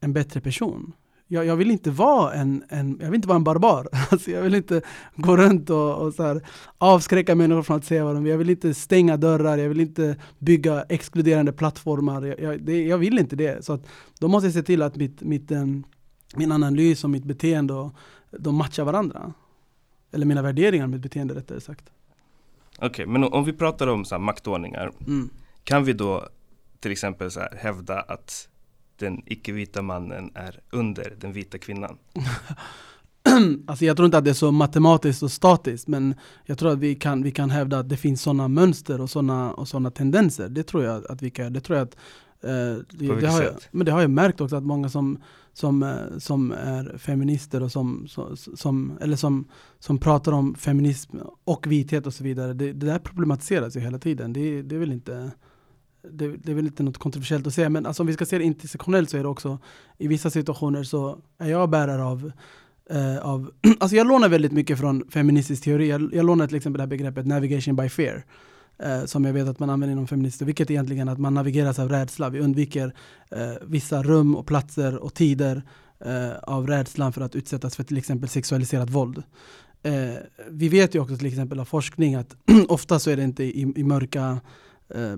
[0.00, 0.92] en bättre person?
[1.32, 3.88] Jag, jag, vill inte vara en, en, jag vill inte vara en barbar.
[4.10, 4.82] Alltså jag vill inte
[5.16, 6.42] gå runt och, och så här,
[6.78, 8.30] avskräcka människor från att säga vad de vill.
[8.30, 12.22] Jag vill inte stänga dörrar, jag vill inte bygga exkluderande plattformar.
[12.22, 13.64] Jag, jag, det, jag vill inte det.
[13.64, 13.86] Så att,
[14.18, 15.84] då måste jag se till att mitt, mitt, um,
[16.36, 17.94] min analys och mitt beteende och,
[18.30, 19.32] de matchar varandra.
[20.12, 21.84] Eller mina värderingar med beteende rättare sagt.
[22.76, 24.92] Okej, okay, men om vi pratar om så maktordningar.
[25.06, 25.30] Mm.
[25.64, 26.28] Kan vi då
[26.80, 28.48] till exempel så här hävda att
[29.00, 31.98] den icke-vita mannen är under den vita kvinnan?
[33.66, 36.78] alltså jag tror inte att det är så matematiskt och statiskt men jag tror att
[36.78, 40.48] vi kan, vi kan hävda att det finns sådana mönster och sådana och såna tendenser.
[40.48, 41.96] Det tror jag att vi kan det tror jag att
[42.42, 45.18] eh, det, det, har jag, men det har jag märkt också att många som,
[45.52, 48.08] som, eh, som är feminister och som,
[48.56, 49.44] som, eller som,
[49.78, 52.52] som pratar om feminism och vithet och så vidare.
[52.54, 54.32] Det, det där problematiseras ju hela tiden.
[54.32, 55.30] Det, det är väl inte
[56.02, 58.38] det, det, är väl inte något kontroversiellt att säga, men alltså om vi ska se
[58.38, 59.58] det intersektionellt så är det också
[59.98, 62.32] i vissa situationer så är jag bärare av
[62.90, 65.88] eh, av, alltså jag lånar väldigt mycket från feministisk teori.
[65.88, 68.24] Jag, jag lånar till exempel det här begreppet navigation by fear.
[68.78, 71.78] Eh, som jag vet att man använder inom feminister, vilket egentligen är att man navigeras
[71.78, 72.28] av rädsla.
[72.28, 72.94] Vi undviker
[73.30, 75.62] eh, vissa rum och platser och tider
[76.04, 79.22] eh, av rädslan för att utsättas för till exempel sexualiserat våld.
[79.82, 80.14] Eh,
[80.50, 82.36] vi vet ju också till exempel av forskning att
[82.68, 84.40] ofta så är det inte i, i mörka
[84.94, 85.14] eh,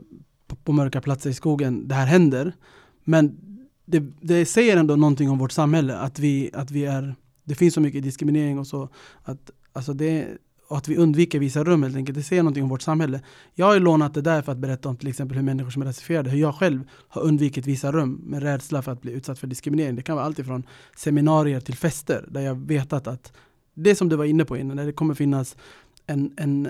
[0.64, 2.52] på mörka platser i skogen det här händer.
[3.04, 3.36] Men
[3.84, 7.74] det, det säger ändå någonting om vårt samhälle, att vi, att vi är, det finns
[7.74, 8.88] så mycket diskriminering och så.
[9.22, 10.28] Att, alltså det,
[10.68, 12.18] och att vi undviker vissa rum helt enkelt.
[12.18, 13.20] Det säger någonting om vårt samhälle.
[13.54, 15.86] Jag har lånat det där för att berätta om till exempel hur människor som är
[15.86, 19.46] rasifierade, hur jag själv har undvikit vissa rum med rädsla för att bli utsatt för
[19.46, 19.96] diskriminering.
[19.96, 23.32] Det kan vara alltifrån seminarier till fester där jag vetat att
[23.74, 25.56] det som du var inne på innan, där det kommer finnas
[26.06, 26.68] en, en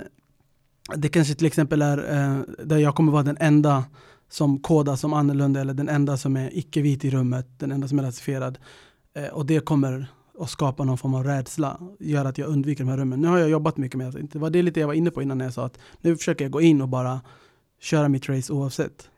[0.97, 3.85] det kanske till exempel är eh, där jag kommer vara den enda
[4.29, 7.99] som kodas som annorlunda eller den enda som är icke-vit i rummet, den enda som
[7.99, 8.59] är rasifierad.
[9.15, 10.07] Eh, och det kommer
[10.39, 13.21] att skapa någon form av rädsla, gör att jag undviker de här rummen.
[13.21, 15.23] Nu har jag jobbat mycket med det, det var det lite jag var inne på
[15.23, 17.21] innan när jag sa att nu försöker jag gå in och bara
[17.81, 19.09] köra mitt race oavsett.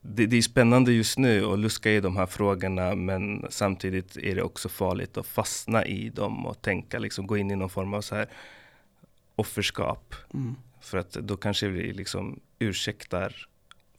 [0.00, 4.34] Det, det är spännande just nu att luska i de här frågorna men samtidigt är
[4.34, 7.94] det också farligt att fastna i dem och tänka, liksom gå in i någon form
[7.94, 8.28] av så här
[9.36, 10.14] offerskap.
[10.34, 10.56] Mm.
[10.80, 13.46] För att då kanske vi liksom ursäktar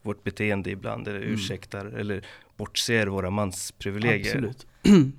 [0.02, 1.34] vårt beteende ibland eller mm.
[1.34, 4.36] ursäktar eller bortser våra mansprivilegier.
[4.36, 4.66] Absolut.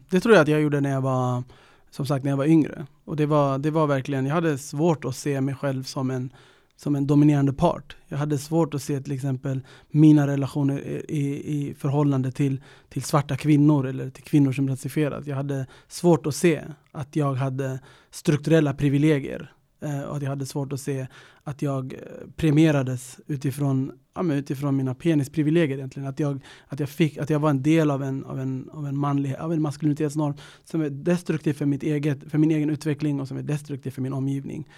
[0.10, 1.43] Det tror jag att jag gjorde när jag var
[1.91, 2.86] som sagt när jag var yngre.
[3.06, 6.34] Och det var, det var verkligen, jag hade svårt att se mig själv som en,
[6.76, 7.95] som en dominerande part.
[8.08, 10.80] Jag hade svårt att se till exempel mina relationer
[11.12, 15.28] i, i förhållande till, till svarta kvinnor eller till kvinnor som rasifierat.
[15.28, 17.80] Jag hade svårt att se att jag hade
[18.12, 21.07] strukturella privilegier Eh, och att jag hade svårt att se
[21.43, 21.99] att jag eh,
[22.35, 26.09] premierades utifrån, ja, men utifrån mina penisprivilegier egentligen.
[26.09, 28.87] Att jag, att, jag fick, att jag var en del av en, av en, av
[28.87, 33.21] en, manlig, av en maskulinitetsnorm som är destruktiv för, mitt eget, för min egen utveckling
[33.21, 34.69] och som är destruktiv för min omgivning.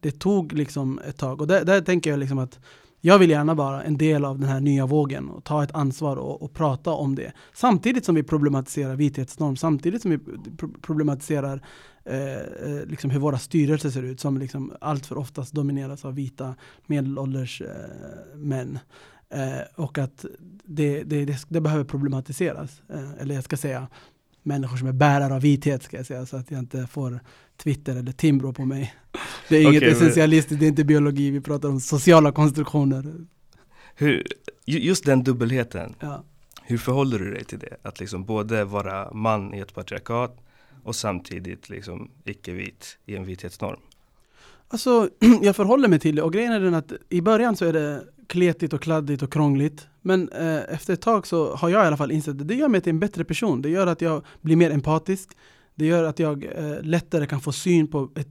[0.00, 2.60] Det tog liksom ett tag och där, där tänker jag liksom att
[3.06, 6.16] jag vill gärna vara en del av den här nya vågen och ta ett ansvar
[6.16, 7.32] och, och prata om det.
[7.54, 10.18] Samtidigt som vi problematiserar vithetsnorm, samtidigt som vi
[10.82, 11.60] problematiserar
[12.04, 16.14] eh, eh, liksom hur våra styrelser ser ut som liksom allt för oftast domineras av
[16.14, 16.54] vita
[16.86, 18.78] medelålders eh, män.
[19.30, 20.24] Eh, och att
[20.64, 22.82] det, det, det, det behöver problematiseras.
[22.88, 23.88] Eh, eller jag ska säga
[24.44, 27.20] människor som är bärare av vithet ska jag säga så att jag inte får
[27.56, 28.94] Twitter eller Timbro på mig.
[29.48, 33.14] Det är inget okay, essentialistiskt, det är inte biologi, vi pratar om sociala konstruktioner.
[33.94, 34.26] Hur,
[34.64, 36.24] just den dubbelheten, ja.
[36.62, 37.76] hur förhåller du dig till det?
[37.82, 40.36] Att liksom både vara man i ett patriarkat
[40.82, 43.80] och samtidigt liksom icke-vit i en vithetsnorm?
[44.68, 45.08] Alltså,
[45.42, 48.04] jag förhåller mig till det och grejen är den att i början så är det
[48.26, 49.86] kletigt och kladdigt och krångligt.
[50.02, 52.68] Men eh, efter ett tag så har jag i alla fall insett att det gör
[52.68, 53.62] mig till en bättre person.
[53.62, 55.30] Det gör att jag blir mer empatisk.
[55.76, 58.28] Det gör att jag eh, lättare kan få syn på ett,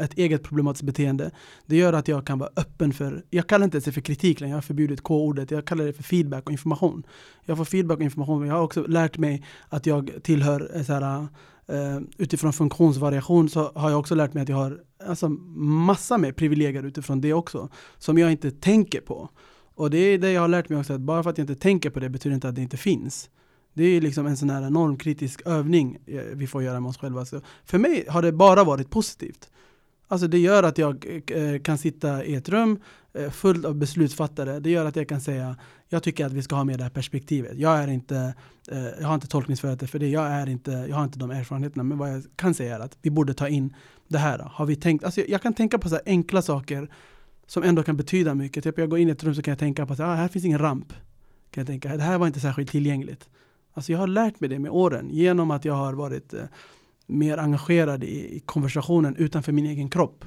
[0.00, 1.30] ett eget problematiskt beteende.
[1.66, 4.50] Det gör att jag kan vara öppen för, jag kallar inte det för kritik längre,
[4.50, 7.02] jag har förbjudit K-ordet, jag kallar det för feedback och information.
[7.44, 10.82] Jag får feedback och information, men jag har också lärt mig att jag tillhör eh,
[10.82, 11.26] så här,
[11.66, 16.32] Eh, utifrån funktionsvariation så har jag också lärt mig att jag har alltså, massa mer
[16.32, 19.28] privilegier utifrån det också, som jag inte tänker på.
[19.74, 21.54] Och det är det jag har lärt mig också, att bara för att jag inte
[21.54, 23.30] tänker på det betyder inte att det inte finns.
[23.74, 27.24] Det är liksom en sån här normkritisk övning eh, vi får göra med oss själva.
[27.24, 29.50] Så för mig har det bara varit positivt.
[30.12, 32.78] Alltså det gör att jag eh, kan sitta i ett rum
[33.12, 34.60] eh, fullt av beslutsfattare.
[34.60, 35.56] Det gör att jag kan säga,
[35.88, 37.58] jag tycker att vi ska ha med det här perspektivet.
[37.58, 38.34] Jag är inte,
[38.70, 40.08] eh, jag har inte tolkningsföreträde för det.
[40.08, 41.82] Jag, är inte, jag har inte de erfarenheterna.
[41.82, 43.76] Men vad jag kan säga är att vi borde ta in
[44.08, 44.38] det här.
[44.38, 46.90] Har vi tänkt, alltså jag kan tänka på så enkla saker
[47.46, 48.64] som ändå kan betyda mycket.
[48.64, 50.28] Typ jag går in i ett rum så kan jag tänka på att ah, här
[50.28, 50.92] finns ingen ramp.
[51.50, 53.28] Kan jag tänka, det här var inte särskilt tillgängligt.
[53.72, 56.40] Alltså jag har lärt mig det med åren genom att jag har varit eh,
[57.06, 60.24] mer engagerad i, i, konversationen utanför min egen kropp.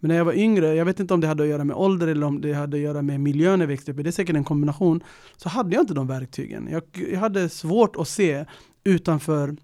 [0.00, 2.06] Men när jag var yngre, jag vet inte om det hade att göra med ålder
[2.06, 4.36] eller om det hade att göra med miljön jag växte upp i, det är säkert
[4.36, 5.02] en kombination,
[5.36, 6.68] så hade jag inte de verktygen.
[6.70, 8.44] Jag, jag hade svårt att se
[8.84, 9.56] utanför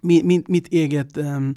[0.00, 1.54] min, min, mitt eget, um,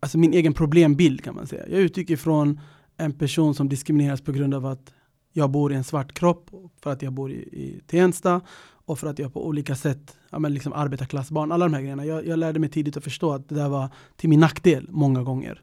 [0.00, 1.68] alltså min egen problembild kan man säga.
[1.68, 2.60] Jag utgick ifrån
[2.96, 4.92] en person som diskrimineras på grund av att
[5.32, 6.50] jag bor i en svart kropp,
[6.82, 8.40] för att jag bor i, i Tensta
[8.84, 12.06] och för att jag på olika sätt, ja men liksom arbetarklassbarn, alla de här grejerna.
[12.06, 15.22] Jag, jag lärde mig tidigt att förstå att det där var till min nackdel många
[15.22, 15.62] gånger.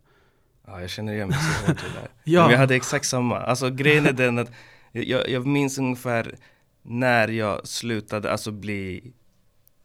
[0.67, 2.10] Ja, jag känner igen mig så hårt det där.
[2.23, 2.41] ja.
[2.41, 3.39] Men jag hade exakt samma.
[3.39, 4.51] Alltså grejen är den att
[4.91, 6.36] jag, jag minns ungefär
[6.82, 9.13] när jag slutade, alltså bli,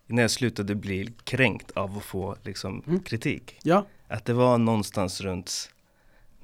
[0.06, 3.00] när jag slutade bli kränkt av att få liksom mm.
[3.00, 3.58] kritik.
[3.62, 3.86] Ja.
[4.08, 5.70] Att det var någonstans runt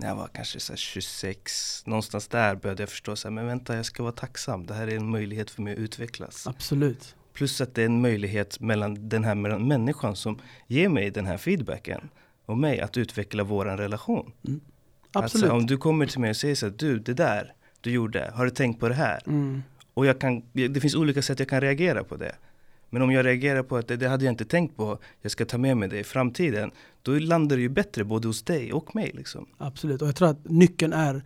[0.01, 3.77] när jag var kanske så 26, någonstans där började jag förstå så här, men vänta
[3.77, 4.67] jag ska vara tacksam.
[4.67, 6.47] Det här är en möjlighet för mig att utvecklas.
[6.47, 7.17] Absolut.
[7.33, 11.37] Plus att det är en möjlighet mellan den här människan som ger mig den här
[11.37, 12.09] feedbacken
[12.47, 14.33] och mig att utveckla våran relation.
[14.49, 14.61] Mm.
[15.13, 15.45] Absolut.
[15.45, 18.31] Alltså, om du kommer till mig och säger så här, du det där du gjorde,
[18.35, 19.23] har du tänkt på det här?
[19.27, 19.63] Mm.
[19.95, 22.35] Och jag kan, det finns olika sätt jag kan reagera på det.
[22.91, 25.45] Men om jag reagerar på att det, det hade jag inte tänkt på, jag ska
[25.45, 26.71] ta med mig det i framtiden.
[27.03, 29.11] Då landar det ju bättre både hos dig och mig.
[29.15, 29.47] Liksom.
[29.59, 31.25] Absolut, och jag tror att nyckeln är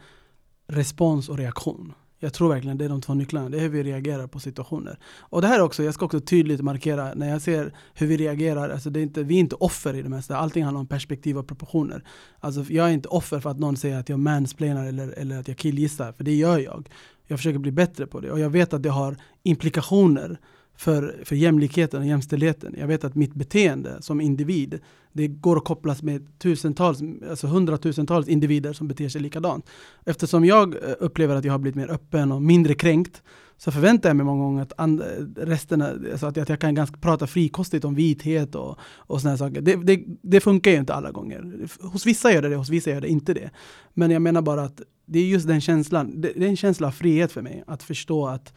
[0.67, 1.93] respons och reaktion.
[2.19, 3.49] Jag tror verkligen det är de två nycklarna.
[3.49, 4.99] Det är hur vi reagerar på situationer.
[5.19, 8.71] Och det här också, jag ska också tydligt markera när jag ser hur vi reagerar.
[8.71, 10.37] Alltså det är inte, vi är inte offer i det mesta.
[10.37, 12.05] Allting handlar om perspektiv och proportioner.
[12.41, 15.49] Alltså jag är inte offer för att någon säger att jag mansplainar eller, eller att
[15.49, 16.13] jag killgissar.
[16.13, 16.89] För det gör jag.
[17.27, 18.31] Jag försöker bli bättre på det.
[18.31, 20.39] Och jag vet att det har implikationer
[20.77, 22.75] för, för jämlikheten och jämställdheten.
[22.79, 24.81] Jag vet att mitt beteende som individ,
[25.13, 26.99] det går att kopplas med tusentals,
[27.31, 29.71] alltså hundratusentals individer som beter sig likadant.
[30.05, 33.23] Eftersom jag eh, upplever att jag har blivit mer öppen och mindre kränkt,
[33.57, 35.07] så förväntar jag mig många gånger att and, eh,
[35.37, 39.61] resten, alltså att jag kan ganska prata frikostigt om vithet och, och sådana saker.
[39.61, 41.69] Det, det, det, funkar ju inte alla gånger.
[41.81, 43.51] Hos vissa gör det det, hos vissa gör det inte det.
[43.95, 46.87] Men jag menar bara att det är just den känslan, det, det är en känsla
[46.87, 48.53] av frihet för mig, att förstå att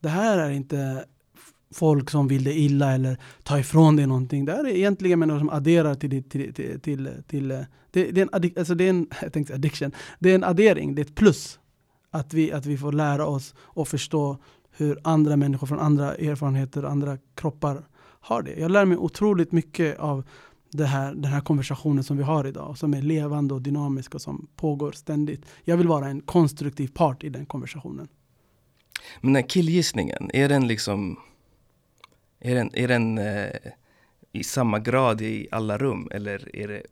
[0.00, 1.04] det här är inte
[1.74, 4.44] folk som vill dig illa eller ta ifrån dig någonting.
[4.44, 8.28] Det är egentligen människor som adderar till, till, till, till, till det, det, är en
[8.32, 9.92] addic, alltså det är en jag tänkte addiction.
[10.18, 11.58] Det är en addering, det är ett plus.
[12.10, 14.38] Att vi, att vi får lära oss och förstå
[14.70, 17.82] hur andra människor från andra erfarenheter och andra kroppar
[18.20, 18.60] har det.
[18.60, 20.24] Jag lär mig otroligt mycket av
[20.70, 24.22] det här, den här konversationen som vi har idag, som är levande och dynamisk och
[24.22, 25.46] som pågår ständigt.
[25.64, 28.08] Jag vill vara en konstruktiv part i den konversationen.
[29.20, 31.18] Men den här killgissningen, är den liksom
[32.44, 33.50] är den, är den eh,
[34.32, 36.82] i samma grad i alla rum eller är det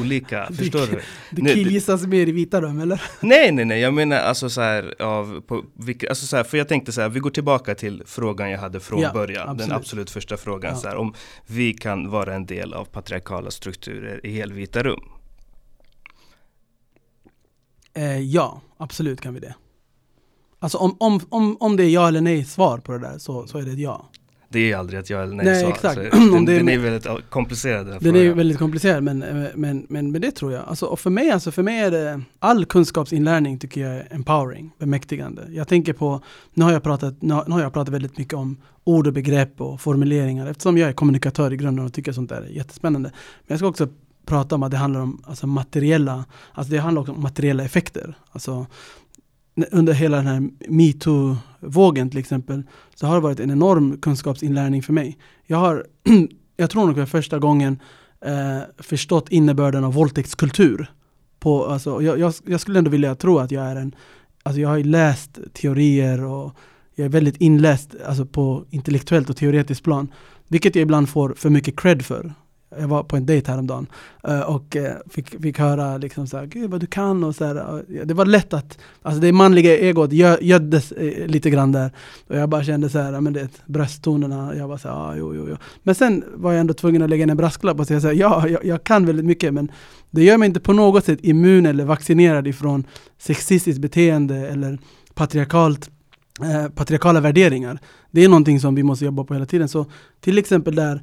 [0.00, 0.46] olika?
[0.56, 1.00] förstår du?
[1.30, 3.02] Det killgissas mer i vita rum eller?
[3.20, 6.58] Nej, nej, nej, jag menar alltså så här, av, på, vilka, alltså så här, för
[6.58, 9.68] jag tänkte så här, vi går tillbaka till frågan jag hade från ja, början, absolut.
[9.68, 10.78] den absolut första frågan, ja.
[10.78, 11.14] så här, om
[11.46, 15.04] vi kan vara en del av patriarkala strukturer i helvita rum.
[17.94, 19.54] Eh, ja, absolut kan vi det.
[20.58, 23.46] Alltså om, om, om, om det är ja eller nej svar på det där så,
[23.46, 24.10] så är det ett ja.
[24.52, 25.70] Det är aldrig ett ja eller nej, nej svar.
[25.70, 25.96] Exakt.
[26.12, 27.86] Den, den, är väldigt komplicerad.
[27.86, 28.16] Den frågan.
[28.16, 29.18] är väldigt komplicerad men,
[29.54, 30.64] men, men, men det tror jag.
[30.68, 34.70] Alltså, och för mig, alltså, för mig är det all kunskapsinlärning tycker jag är empowering,
[34.78, 35.46] bemäktigande.
[35.50, 36.20] Jag tänker på,
[36.54, 39.80] nu har jag pratat, nu har, jag pratat väldigt mycket om ord och begrepp och
[39.80, 43.08] formuleringar eftersom jag är kommunikatör i grunden och tycker sånt där är jättespännande.
[43.40, 43.88] Men jag ska också
[44.26, 48.14] prata om att det handlar om alltså, materiella, alltså det handlar också om materiella effekter.
[48.30, 48.66] Alltså,
[49.70, 50.48] under hela den här
[51.60, 52.62] vågen till exempel,
[52.94, 55.18] så har det varit en enorm kunskapsinlärning för mig.
[55.46, 55.86] Jag har,
[56.56, 57.78] jag tror nog för första gången
[58.24, 60.90] eh, förstått innebörden av våldtäktskultur
[61.40, 63.94] på, alltså, jag, jag, jag skulle ändå vilja tro att jag är en,
[64.42, 66.56] alltså jag har ju läst teorier och
[66.94, 70.12] jag är väldigt inläst alltså på intellektuellt och teoretiskt plan.
[70.48, 72.34] Vilket jag ibland får för mycket cred för.
[72.78, 73.86] Jag var på en dejt häromdagen
[74.24, 77.44] eh, och eh, fick, fick höra liksom så här, Gud vad du kan och så
[77.44, 81.90] här, Det var lätt att, alltså det manliga egot göddes eh, lite grann där.
[82.26, 85.34] Och jag bara kände så här, men det brösttonerna, jag var så här, ah, jo,
[85.34, 85.56] jo, jo.
[85.82, 88.14] Men sen var jag ändå tvungen att lägga in en brasklapp och säga så här,
[88.14, 89.72] ja, jag, jag, kan väldigt mycket men
[90.10, 92.84] det gör mig inte på något sätt immun eller vaccinerad ifrån
[93.18, 94.78] sexistiskt beteende eller
[95.14, 95.90] patriarkalt
[96.42, 97.78] Eh, patriarkala värderingar.
[98.10, 99.68] Det är någonting som vi måste jobba på hela tiden.
[99.68, 99.86] Så
[100.20, 101.02] till exempel där,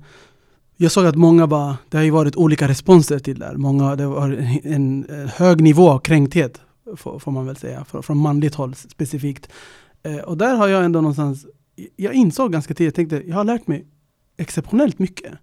[0.78, 3.56] jag såg att många bara, det har ju varit olika responser till det här.
[3.56, 4.30] Många, det var
[4.64, 6.62] en, hög nivå av kränkthet,
[6.96, 9.50] får, man väl säga, från, manligt håll specifikt.
[10.04, 11.46] Eh, och där har jag ändå någonstans,
[11.96, 13.86] jag insåg ganska tidigt, jag tänkte, jag har lärt mig
[14.38, 15.34] exceptionellt mycket.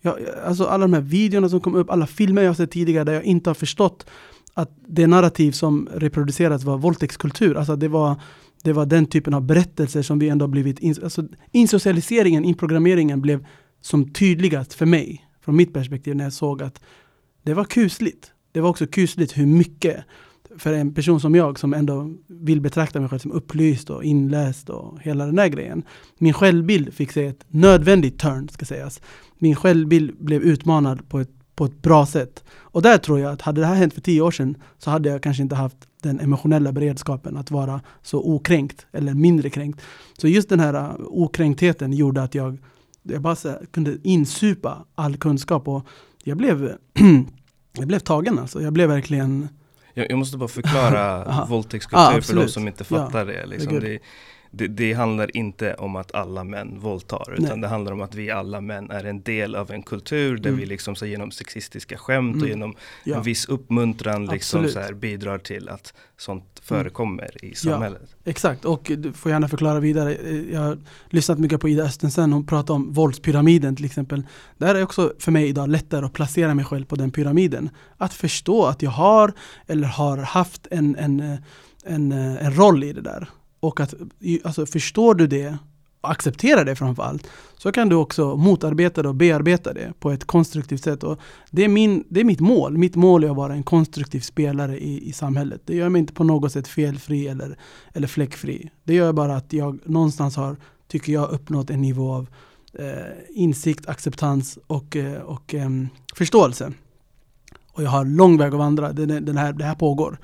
[0.00, 3.12] Jag, alltså alla de här videorna som kom upp, alla filmer jag sett tidigare där
[3.12, 4.06] jag inte har förstått
[4.54, 7.56] att det narrativ som reproducerats var våldtäktskultur.
[7.56, 8.20] Alltså det var
[8.62, 13.46] det var den typen av berättelser som vi ändå blivit, in, alltså insocialiseringen, inprogrammeringen blev
[13.80, 16.80] som tydligast för mig, från mitt perspektiv, när jag såg att
[17.42, 18.32] det var kusligt.
[18.52, 20.04] Det var också kusligt hur mycket,
[20.56, 24.70] för en person som jag som ändå vill betrakta mig själv som upplyst och inläst
[24.70, 25.82] och hela den där grejen.
[26.18, 29.00] Min självbild fick sig ett nödvändigt turn, ska sägas.
[29.38, 32.44] Min självbild blev utmanad på ett, på ett bra sätt.
[32.50, 35.08] Och där tror jag att hade det här hänt för tio år sedan så hade
[35.08, 39.80] jag kanske inte haft den emotionella beredskapen att vara så okränkt eller mindre kränkt.
[40.18, 42.58] Så just den här uh, okränktheten gjorde att jag,
[43.08, 45.86] jag bara så, kunde insupa all kunskap och
[46.24, 46.72] jag blev,
[47.72, 48.62] jag blev tagen alltså.
[48.62, 49.48] Jag blev verkligen
[49.94, 53.46] jag, måste bara förklara våldtäktskultur för de som inte fattar ja, det.
[53.46, 53.80] Liksom.
[53.80, 53.98] det,
[54.50, 57.60] det, det, handlar inte om att alla män våldtar, utan Nej.
[57.60, 60.60] det handlar om att vi alla män är en del av en kultur där mm.
[60.60, 62.42] vi liksom så genom sexistiska skämt mm.
[62.42, 63.16] och genom ja.
[63.16, 66.62] en viss uppmuntran liksom så här bidrar till att sånt mm.
[66.62, 67.52] förekommer mm.
[67.52, 68.02] i samhället.
[68.24, 70.16] Ja, exakt, och du får gärna förklara vidare.
[70.52, 70.78] Jag har
[71.10, 74.22] lyssnat mycket på Ida Östensen, hon pratar om våldspyramiden till exempel.
[74.56, 77.70] Där är också för mig idag lättare att placera mig själv på den pyramiden.
[77.96, 79.32] Att förstå att jag har
[79.66, 81.38] eller har haft en, en,
[81.84, 83.28] en, en roll i det där.
[83.60, 83.94] Och att
[84.44, 85.58] alltså, förstår du det
[86.00, 90.24] och accepterar det framförallt så kan du också motarbeta det och bearbeta det på ett
[90.24, 91.02] konstruktivt sätt.
[91.02, 92.78] Och det, är min, det är mitt mål.
[92.78, 95.60] Mitt mål är att vara en konstruktiv spelare i, i samhället.
[95.64, 97.58] Det gör mig inte på något sätt felfri eller,
[97.92, 98.70] eller fläckfri.
[98.84, 100.56] Det gör bara att jag någonstans har,
[100.88, 102.28] tycker jag, uppnått en nivå av
[102.72, 105.70] eh, insikt, acceptans och, eh, och eh,
[106.14, 106.72] förståelse.
[107.72, 108.92] Och jag har lång väg att vandra.
[108.92, 110.18] Det, det, här, det här pågår.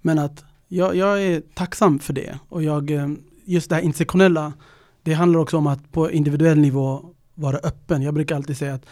[0.00, 2.38] Men att jag, jag är tacksam för det.
[2.48, 3.08] Och jag, eh,
[3.44, 4.52] just det här intersektionella,
[5.02, 7.04] det handlar också om att på individuell nivå
[7.34, 8.02] vara öppen.
[8.02, 8.86] Jag brukar alltid säga att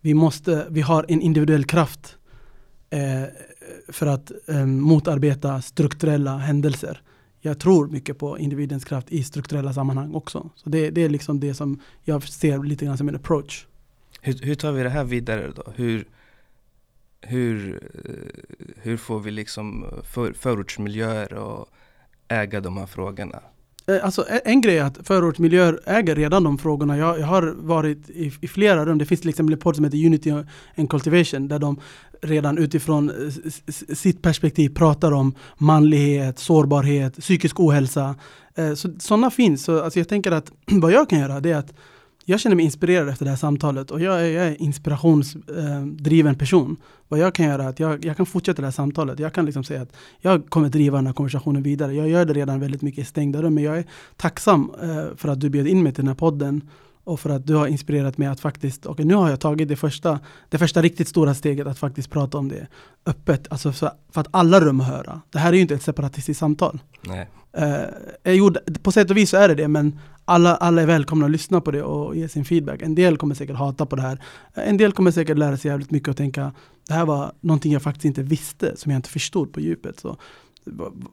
[0.00, 2.16] vi, måste, vi har en individuell kraft
[2.90, 3.22] eh,
[3.88, 7.02] för att eh, motarbeta strukturella händelser.
[7.40, 10.50] Jag tror mycket på individens kraft i strukturella sammanhang också.
[10.56, 13.66] Så det, det är liksom det som jag ser lite grann som en approach.
[14.20, 15.72] Hur, hur tar vi det här vidare då?
[15.74, 16.04] Hur,
[17.20, 17.80] hur,
[18.76, 21.68] hur får vi liksom för, förortsmiljöer att
[22.28, 23.42] äga de här frågorna?
[23.88, 26.98] Eh, alltså en grej är att förortsmiljöer äger redan de frågorna.
[26.98, 28.98] Jag, jag har varit i, i, flera rum.
[28.98, 30.30] Det finns till exempel en podd som heter Unity
[30.76, 31.80] and Cultivation där de
[32.22, 33.32] redan utifrån
[33.94, 38.14] sitt perspektiv pratar om manlighet, sårbarhet, psykisk ohälsa.
[38.54, 39.64] Eh, så, sådana finns.
[39.64, 41.74] Så, alltså jag tänker att vad jag kan göra det är att
[42.28, 46.38] jag känner mig inspirerad efter det här samtalet och jag är, jag är inspirationsdriven eh,
[46.38, 46.76] person.
[47.08, 49.18] Vad jag kan göra är att jag, jag, kan fortsätta det här samtalet.
[49.18, 51.94] Jag kan liksom säga att jag kommer driva den här konversationen vidare.
[51.94, 53.84] Jag gör det redan väldigt mycket i stängda rum, men jag är
[54.16, 56.62] tacksam eh, för att du bjöd in mig till den här podden
[57.04, 59.76] och för att du har inspirerat mig att faktiskt, och nu har jag tagit det
[59.76, 62.66] första, det första riktigt stora steget att faktiskt prata om det
[63.06, 65.20] öppet, alltså för, för att alla rum höra.
[65.30, 66.78] Det här är ju inte ett separatistiskt samtal.
[67.00, 67.28] Nej.
[67.52, 71.24] Eh, jo, på sätt och vis så är det det, men alla, alla är välkomna
[71.24, 72.82] att lyssna på det och ge sin feedback.
[72.82, 74.22] En del kommer säkert hata på det här.
[74.54, 76.52] En del kommer säkert lära sig jävligt mycket och tänka
[76.88, 80.00] det här var någonting jag faktiskt inte visste, som jag inte förstod på djupet.
[80.00, 80.16] Så,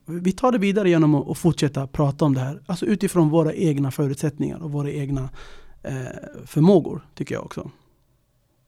[0.05, 3.91] vi tar det vidare genom att fortsätta prata om det här, alltså utifrån våra egna
[3.91, 5.29] förutsättningar och våra egna
[5.83, 5.93] eh,
[6.45, 7.71] förmågor, tycker jag också.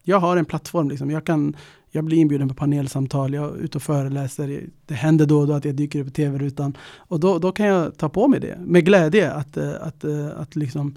[0.03, 1.11] Jag har en plattform, liksom.
[1.11, 1.55] jag, kan,
[1.95, 4.63] jag blir inbjuden på panelsamtal, jag är ute och föreläser.
[4.85, 6.77] Det händer då och då att jag dyker upp i tv-rutan.
[6.97, 9.31] Och då, då kan jag ta på mig det med glädje.
[9.31, 10.95] Att, eh, att, eh, att liksom,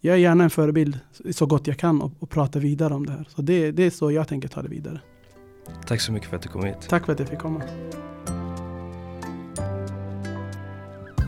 [0.00, 0.98] jag är gärna en förebild
[1.30, 3.28] så gott jag kan och, och prata vidare om det här.
[3.28, 5.00] Så det, det är så jag tänker ta det vidare.
[5.86, 6.76] Tack så mycket för att du kom hit.
[6.88, 7.62] Tack för att jag fick komma.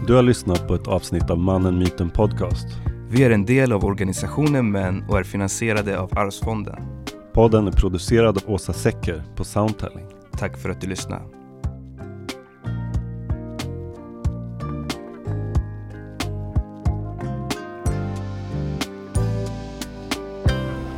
[0.06, 2.66] Du har lyssnat på ett avsnitt av Mannen, Myten Podcast.
[3.10, 6.97] Vi är en del av organisationen Män och är finansierade av Arvsfonden.
[7.38, 10.06] Podden är producerad av Åsa Secker på Soundtelling.
[10.38, 11.22] Tack för att du lyssnade.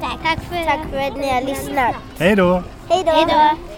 [0.00, 1.94] Tack, Tack för att ni har lyssnat.
[2.18, 2.62] Hej då!
[2.88, 3.69] Hej då!